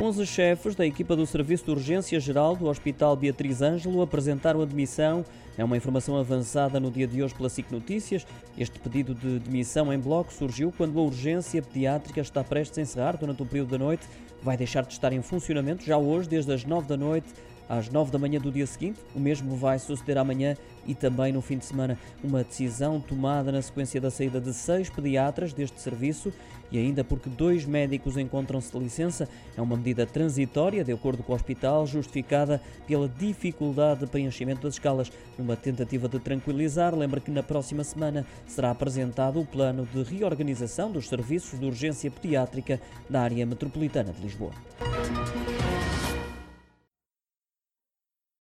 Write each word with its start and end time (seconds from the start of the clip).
11 0.00 0.26
chefes 0.26 0.74
da 0.74 0.84
equipa 0.84 1.14
do 1.14 1.24
Serviço 1.24 1.66
de 1.66 1.70
Urgência 1.70 2.18
Geral 2.18 2.56
do 2.56 2.66
Hospital 2.66 3.14
Beatriz 3.14 3.62
Ângelo 3.62 4.02
apresentaram 4.02 4.60
admissão. 4.60 5.24
É 5.56 5.62
uma 5.62 5.76
informação 5.76 6.18
avançada 6.18 6.80
no 6.80 6.90
dia 6.90 7.06
de 7.06 7.22
hoje 7.22 7.32
pela 7.32 7.48
SIC 7.48 7.70
Notícias. 7.70 8.26
Este 8.58 8.78
pedido 8.80 9.14
de 9.14 9.38
demissão 9.38 9.92
em 9.92 9.98
bloco 9.98 10.32
surgiu 10.32 10.74
quando 10.76 10.98
a 10.98 11.02
urgência 11.02 11.62
pediátrica 11.62 12.20
está 12.20 12.42
prestes 12.42 12.78
a 12.78 12.82
encerrar 12.82 13.16
durante 13.16 13.42
o 13.42 13.46
período 13.46 13.70
da 13.70 13.78
noite. 13.78 14.04
Vai 14.42 14.56
deixar 14.56 14.82
de 14.84 14.92
estar 14.92 15.12
em 15.12 15.22
funcionamento 15.22 15.84
já 15.84 15.96
hoje, 15.96 16.28
desde 16.28 16.52
as 16.52 16.64
9 16.64 16.88
da 16.88 16.96
noite 16.96 17.28
às 17.68 17.88
9 17.88 18.10
da 18.10 18.18
manhã 18.18 18.40
do 18.40 18.50
dia 18.50 18.66
seguinte. 18.66 19.00
O 19.14 19.20
mesmo 19.20 19.56
vai 19.56 19.78
suceder 19.78 20.18
amanhã 20.18 20.56
e 20.86 20.94
também 20.94 21.32
no 21.32 21.40
fim 21.40 21.58
de 21.58 21.64
semana. 21.64 21.98
Uma 22.22 22.44
decisão 22.44 23.00
tomada 23.00 23.50
na 23.50 23.62
sequência 23.62 24.00
da 24.00 24.10
saída 24.10 24.40
de 24.40 24.52
seis 24.52 24.90
pediatras 24.90 25.52
deste 25.52 25.80
serviço 25.80 26.32
e 26.70 26.78
ainda 26.78 27.04
porque 27.04 27.28
dois 27.28 27.64
médicos 27.64 28.16
encontram-se 28.16 28.72
de 28.72 28.78
licença. 28.78 29.28
É 29.56 29.62
uma 29.62 29.76
medida 29.76 30.06
transitória, 30.06 30.82
de 30.82 30.92
acordo 30.92 31.22
com 31.22 31.32
o 31.32 31.36
hospital, 31.36 31.86
justificada 31.86 32.60
pela 32.86 33.08
dificuldade 33.08 34.00
de 34.00 34.06
preenchimento 34.06 34.62
das 34.62 34.74
escalas. 34.74 35.12
Numa 35.38 35.56
tentativa 35.56 36.08
de 36.08 36.18
tranquilizar, 36.18 36.94
lembra 36.94 37.20
que 37.20 37.30
na 37.30 37.42
próxima 37.42 37.84
semana 37.84 38.26
será 38.46 38.70
apresentado 38.70 39.40
o 39.40 39.46
plano 39.46 39.86
de 39.92 40.02
reorganização 40.02 40.90
dos 40.90 41.08
serviços 41.08 41.58
de 41.58 41.66
urgência 41.66 42.10
pediátrica 42.10 42.80
da 43.08 43.20
área 43.20 43.46
metropolitana 43.46 44.12
de 44.12 44.22
Lisboa. 44.22 44.52